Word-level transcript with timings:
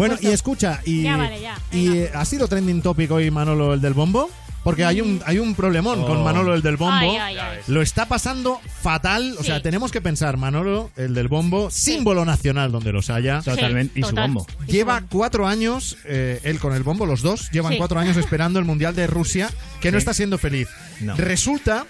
Bueno, 0.00 0.14
puesto. 0.16 0.28
y 0.28 0.32
escucha, 0.32 0.80
y, 0.84 1.02
Ya, 1.02 1.16
vale, 1.16 1.40
ya, 1.40 1.56
y 1.72 1.88
eh, 1.98 2.10
ha 2.14 2.24
sido 2.24 2.48
trending 2.48 2.82
topic 2.82 3.10
hoy 3.12 3.30
Manolo 3.30 3.74
el 3.74 3.80
del 3.80 3.94
bombo. 3.94 4.28
Porque 4.62 4.84
hay 4.84 5.00
un, 5.00 5.22
hay 5.24 5.38
un 5.38 5.54
problemón 5.54 6.02
con 6.04 6.18
Oh. 6.18 6.22
Manolo 6.22 6.54
el 6.54 6.60
del 6.60 6.76
bombo. 6.76 6.94
Ay, 6.94 7.16
ay, 7.16 7.36
ay. 7.38 7.58
Lo 7.68 7.80
está 7.80 8.04
pasando 8.08 8.60
fatal. 8.82 9.34
O 9.38 9.40
Sí. 9.40 9.46
sea, 9.46 9.62
tenemos 9.62 9.90
que 9.90 10.02
pensar, 10.02 10.36
Manolo, 10.36 10.90
el 10.98 11.14
del 11.14 11.28
bombo, 11.28 11.70
símbolo 11.70 12.26
nacional 12.26 12.70
donde 12.70 12.92
los 12.92 13.08
haya. 13.08 13.40
Totalmente. 13.40 13.98
y 13.98 14.02
su 14.02 14.10
total. 14.10 14.24
bombo. 14.32 14.46
Y 14.50 14.66
su 14.66 14.72
Lleva 14.72 14.94
bombo. 15.00 15.08
cuatro 15.12 15.46
años, 15.48 15.96
eh, 16.04 16.40
él 16.44 16.58
con 16.58 16.74
el 16.74 16.82
bombo, 16.82 17.06
los 17.06 17.22
dos, 17.22 17.50
llevan 17.52 17.72
Sí. 17.72 17.78
cuatro 17.78 17.98
años 18.00 18.18
esperando 18.18 18.58
el 18.58 18.66
Mundial 18.66 18.94
de 18.94 19.06
Rusia, 19.06 19.48
que 19.80 19.90
no 19.92 19.96
Sí. 19.96 20.00
está 20.00 20.12
siendo 20.12 20.36
feliz. 20.36 20.68
No. 21.00 21.16
Resulta 21.16 21.86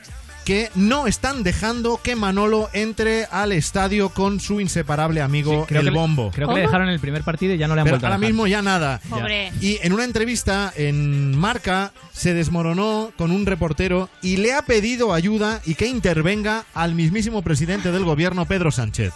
que 0.50 0.68
no 0.74 1.06
están 1.06 1.44
dejando 1.44 2.00
que 2.02 2.16
Manolo 2.16 2.68
entre 2.72 3.26
al 3.26 3.52
estadio 3.52 4.08
con 4.08 4.40
su 4.40 4.60
inseparable 4.60 5.20
amigo, 5.22 5.64
Creo 5.68 5.78
el 5.82 5.86
que 5.86 5.92
le- 5.92 5.96
bombo. 5.96 6.32
creo 6.34 6.48
que 6.48 6.54
le 6.56 6.60
dejaron 6.62 6.88
el 6.88 6.98
primer 6.98 7.22
partido 7.22 7.54
y 7.54 7.58
ya 7.58 7.68
no 7.68 7.76
le 7.76 7.82
han 7.82 7.84
Pero 7.84 7.94
vuelto 7.94 8.06
a 8.06 8.08
ahora 8.08 8.18
dejar. 8.18 8.32
mismo 8.32 8.46
ya 8.48 8.60
nada. 8.60 9.00
Pobre. 9.08 9.52
Y 9.60 9.78
en 9.82 9.92
una 9.92 10.02
entrevista 10.02 10.72
en 10.74 11.38
Marca 11.38 11.92
se 12.12 12.34
desmoronó 12.34 13.12
con 13.16 13.30
un 13.30 13.46
reportero 13.46 14.08
y 14.22 14.38
le 14.38 14.52
ha 14.52 14.62
pedido 14.62 15.14
ayuda 15.14 15.60
y 15.66 15.76
que 15.76 15.86
intervenga 15.86 16.64
al 16.74 16.96
mismísimo 16.96 17.42
presidente 17.42 17.92
del 17.92 18.04
gobierno, 18.04 18.44
Pedro 18.46 18.72
Sánchez. 18.72 19.12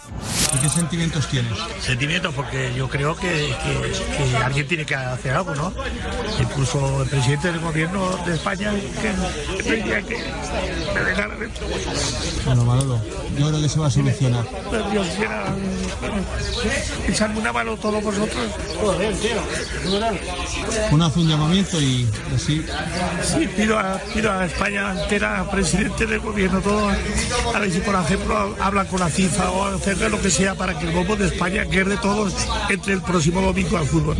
¿Y 0.54 0.58
qué 0.58 0.68
sentimientos 0.68 1.26
tienes? 1.28 1.50
sentimientos 1.80 2.32
porque 2.32 2.72
yo 2.76 2.88
creo 2.88 3.16
que, 3.16 3.26
que- 3.28 4.30
que 4.30 4.36
alguien 4.36 4.68
tiene 4.68 4.86
que 4.86 4.94
hacer 4.94 5.32
algo, 5.34 5.52
¿no? 5.56 5.74
Incluso 6.40 7.02
el 7.02 7.08
presidente 7.08 7.50
del 7.50 7.58
gobierno 7.60 8.16
de 8.24 8.34
España 8.36 8.70
que, 9.02 9.64
que 9.64 10.14
Bueno, 12.44 12.64
Manolo, 12.64 13.00
yo 13.38 13.48
creo 13.48 13.60
que 13.60 13.68
se 13.68 13.80
va 13.80 13.86
a 13.86 13.90
solucionar. 13.90 14.44
Dios 14.90 15.06
quiera 15.16 15.46
eh, 16.02 17.08
echarme 17.08 17.40
una 17.40 17.52
mano 17.52 17.76
todos 17.76 18.02
vosotros. 18.02 18.44
Uno 20.90 21.04
hace 21.06 21.20
un 21.20 21.28
llamamiento 21.28 21.80
y 21.80 22.08
así 22.34 22.64
Sí, 23.22 23.48
pido 23.56 23.78
a, 23.78 23.98
pido 24.12 24.32
a 24.32 24.44
España 24.44 25.00
entera, 25.02 25.48
presidente 25.50 26.06
del 26.06 26.20
gobierno, 26.20 26.60
todo, 26.60 26.88
a 26.88 27.58
ver 27.58 27.70
si 27.72 27.80
por 27.80 27.94
ejemplo 27.94 28.56
hablan 28.60 28.86
con 28.86 29.00
la 29.00 29.08
FIFA 29.08 29.50
o 29.50 29.64
hacer 29.76 30.10
lo 30.10 30.20
que 30.20 30.30
sea 30.30 30.54
para 30.54 30.78
que 30.78 30.86
el 30.88 30.94
bombo 30.94 31.16
de 31.16 31.26
España 31.26 31.64
quede 31.66 31.96
todos 31.96 32.34
entre 32.68 32.94
el 32.94 33.02
próximo 33.02 33.40
domingo 33.40 33.76
al 33.76 33.86
fútbol. 33.86 34.16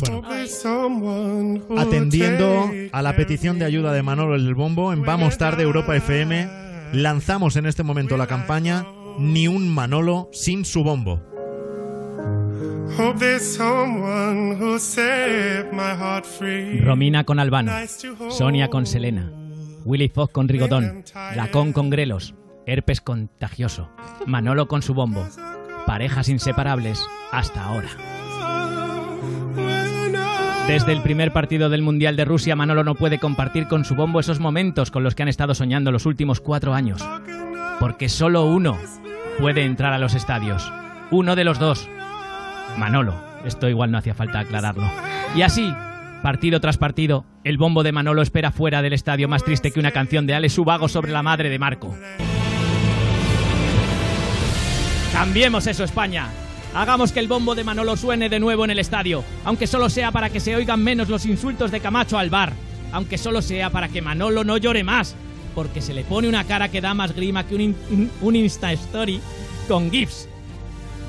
Bueno, 0.00 1.60
atendiendo 1.78 2.70
a 2.92 3.02
la 3.02 3.16
petición 3.16 3.58
de 3.58 3.64
ayuda 3.64 3.92
de 3.92 4.02
Manolo 4.02 4.34
el 4.34 4.54
Bombo, 4.54 4.92
en 4.92 5.02
Vamos 5.02 5.38
Tarde 5.38 5.62
Europa 5.62 5.96
FM, 5.96 6.48
lanzamos 6.92 7.56
en 7.56 7.66
este 7.66 7.82
momento 7.82 8.16
la 8.16 8.26
campaña 8.26 8.86
Ni 9.18 9.48
un 9.48 9.68
Manolo 9.68 10.28
sin 10.32 10.64
su 10.64 10.82
bombo. 10.84 11.20
Hope 12.98 13.18
there's 13.18 13.42
someone 13.42 14.56
who'll 14.56 14.78
set 14.78 15.72
my 15.72 15.94
heart 15.94 16.24
free. 16.24 16.80
Romina 16.80 17.24
con 17.24 17.38
Albano, 17.38 17.72
Sonia 18.30 18.68
con 18.68 18.84
Selena, 18.84 19.30
Willy 19.84 20.08
Fox 20.08 20.32
con 20.32 20.48
Rigodón, 20.48 21.04
Lacón 21.36 21.72
con 21.72 21.88
Grelos, 21.88 22.34
Herpes 22.66 23.00
contagioso, 23.00 23.88
Manolo 24.26 24.66
con 24.66 24.82
su 24.82 24.92
bombo, 24.94 25.26
parejas 25.86 26.28
inseparables 26.28 27.00
hasta 27.32 27.64
ahora. 27.64 28.19
Desde 30.70 30.92
el 30.92 31.02
primer 31.02 31.32
partido 31.32 31.68
del 31.68 31.82
Mundial 31.82 32.14
de 32.14 32.24
Rusia, 32.24 32.54
Manolo 32.54 32.84
no 32.84 32.94
puede 32.94 33.18
compartir 33.18 33.66
con 33.66 33.84
su 33.84 33.96
bombo 33.96 34.20
esos 34.20 34.38
momentos 34.38 34.92
con 34.92 35.02
los 35.02 35.16
que 35.16 35.24
han 35.24 35.28
estado 35.28 35.52
soñando 35.52 35.90
los 35.90 36.06
últimos 36.06 36.40
cuatro 36.40 36.74
años. 36.74 37.04
Porque 37.80 38.08
solo 38.08 38.44
uno 38.44 38.78
puede 39.40 39.64
entrar 39.64 39.92
a 39.92 39.98
los 39.98 40.14
estadios. 40.14 40.72
Uno 41.10 41.34
de 41.34 41.42
los 41.42 41.58
dos. 41.58 41.88
Manolo. 42.78 43.20
Esto 43.44 43.68
igual 43.68 43.90
no 43.90 43.98
hacía 43.98 44.14
falta 44.14 44.38
aclararlo. 44.38 44.88
Y 45.34 45.42
así, 45.42 45.74
partido 46.22 46.60
tras 46.60 46.78
partido, 46.78 47.24
el 47.42 47.58
bombo 47.58 47.82
de 47.82 47.90
Manolo 47.90 48.22
espera 48.22 48.52
fuera 48.52 48.80
del 48.80 48.92
estadio 48.92 49.26
más 49.26 49.42
triste 49.42 49.72
que 49.72 49.80
una 49.80 49.90
canción 49.90 50.28
de 50.28 50.34
Ale 50.34 50.50
Subago 50.50 50.86
sobre 50.86 51.10
la 51.10 51.24
madre 51.24 51.48
de 51.50 51.58
Marco. 51.58 51.96
Cambiemos 55.12 55.66
eso, 55.66 55.82
España. 55.82 56.28
Hagamos 56.74 57.10
que 57.10 57.18
el 57.18 57.26
bombo 57.26 57.56
de 57.56 57.64
Manolo 57.64 57.96
suene 57.96 58.28
de 58.28 58.38
nuevo 58.38 58.64
en 58.64 58.70
el 58.70 58.78
estadio, 58.78 59.24
aunque 59.44 59.66
solo 59.66 59.90
sea 59.90 60.12
para 60.12 60.30
que 60.30 60.38
se 60.38 60.54
oigan 60.54 60.82
menos 60.82 61.08
los 61.08 61.26
insultos 61.26 61.72
de 61.72 61.80
Camacho 61.80 62.16
al 62.16 62.30
bar, 62.30 62.52
aunque 62.92 63.18
solo 63.18 63.42
sea 63.42 63.70
para 63.70 63.88
que 63.88 64.00
Manolo 64.00 64.44
no 64.44 64.56
llore 64.56 64.84
más, 64.84 65.16
porque 65.56 65.80
se 65.80 65.94
le 65.94 66.04
pone 66.04 66.28
una 66.28 66.44
cara 66.44 66.70
que 66.70 66.80
da 66.80 66.94
más 66.94 67.14
grima 67.14 67.44
que 67.44 67.56
un, 67.56 68.10
un 68.20 68.36
Insta 68.36 68.72
Story 68.72 69.20
con 69.66 69.90
GIFs. 69.90 70.28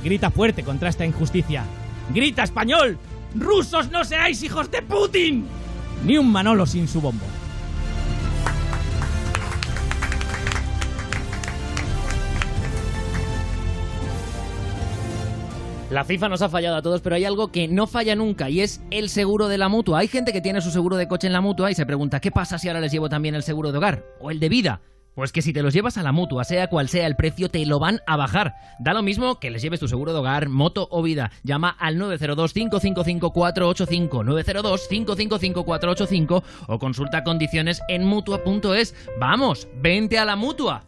Grita 0.03 0.31
fuerte 0.31 0.63
contra 0.63 0.89
esta 0.89 1.05
injusticia. 1.05 1.63
Grita 2.11 2.43
español. 2.43 2.97
Rusos 3.35 3.91
no 3.91 4.03
seáis 4.03 4.41
hijos 4.41 4.71
de 4.71 4.81
Putin. 4.81 5.45
Ni 6.03 6.17
un 6.17 6.31
Manolo 6.31 6.65
sin 6.65 6.87
su 6.87 7.01
bombo. 7.01 7.25
La 15.91 16.03
FIFA 16.05 16.29
nos 16.29 16.41
ha 16.41 16.47
fallado 16.47 16.77
a 16.77 16.81
todos, 16.81 17.01
pero 17.01 17.17
hay 17.17 17.25
algo 17.25 17.51
que 17.51 17.67
no 17.67 17.85
falla 17.85 18.15
nunca 18.15 18.49
y 18.49 18.61
es 18.61 18.81
el 18.91 19.09
seguro 19.09 19.49
de 19.49 19.57
la 19.57 19.67
mutua. 19.67 19.99
Hay 19.99 20.07
gente 20.07 20.31
que 20.31 20.39
tiene 20.39 20.61
su 20.61 20.71
seguro 20.71 20.95
de 20.95 21.09
coche 21.09 21.27
en 21.27 21.33
la 21.33 21.41
mutua 21.41 21.69
y 21.69 21.75
se 21.75 21.85
pregunta, 21.85 22.21
¿qué 22.21 22.31
pasa 22.31 22.57
si 22.57 22.69
ahora 22.69 22.79
les 22.79 22.93
llevo 22.93 23.09
también 23.09 23.35
el 23.35 23.43
seguro 23.43 23.73
de 23.73 23.77
hogar 23.77 24.05
o 24.21 24.31
el 24.31 24.39
de 24.39 24.47
vida? 24.47 24.79
Pues 25.15 25.33
que 25.33 25.41
si 25.41 25.51
te 25.51 25.61
los 25.61 25.73
llevas 25.73 25.97
a 25.97 26.03
la 26.03 26.13
mutua, 26.13 26.45
sea 26.45 26.69
cual 26.69 26.87
sea 26.87 27.07
el 27.07 27.17
precio, 27.17 27.49
te 27.49 27.65
lo 27.65 27.77
van 27.77 27.99
a 28.07 28.15
bajar. 28.15 28.55
Da 28.79 28.93
lo 28.93 29.01
mismo 29.01 29.41
que 29.41 29.51
les 29.51 29.61
lleves 29.61 29.81
tu 29.81 29.89
seguro 29.89 30.13
de 30.13 30.19
hogar, 30.19 30.47
moto 30.47 30.87
o 30.91 31.03
vida. 31.03 31.29
Llama 31.43 31.75
al 31.77 31.97
902-555-485, 31.97 34.23
902-555-485 35.59 36.43
o 36.67 36.79
consulta 36.79 37.25
condiciones 37.25 37.81
en 37.89 38.05
mutua.es. 38.05 38.95
Vamos, 39.19 39.67
vente 39.81 40.17
a 40.17 40.23
la 40.23 40.37
mutua. 40.37 40.85